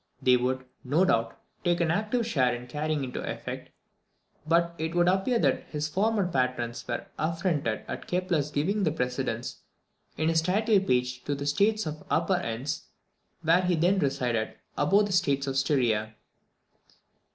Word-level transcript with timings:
They 0.19 0.35
would, 0.35 0.65
no 0.83 1.05
doubt, 1.05 1.39
take 1.63 1.79
an 1.79 1.91
active 1.91 2.25
share 2.25 2.55
in 2.55 2.65
carrying 2.65 3.03
it 3.03 3.07
into 3.13 3.21
effect; 3.21 3.69
but 4.47 4.73
it 4.79 4.95
would 4.95 5.07
appear 5.07 5.37
that 5.37 5.65
his 5.69 5.87
former 5.87 6.25
patrons 6.27 6.83
were 6.87 7.05
affronted 7.19 7.85
at 7.87 8.07
Kepler's 8.07 8.49
giving 8.49 8.81
the 8.81 8.91
precedence 8.91 9.61
in 10.17 10.29
his 10.29 10.41
title 10.41 10.79
page 10.79 11.23
to 11.25 11.35
the 11.35 11.45
States 11.45 11.85
of 11.85 12.03
Upper 12.09 12.37
Ens, 12.37 12.87
where 13.43 13.61
he 13.61 13.75
then 13.75 13.99
resided, 13.99 14.55
above 14.75 15.05
the 15.05 15.11
States 15.13 15.45
of 15.45 15.55
Styria. 15.55 16.15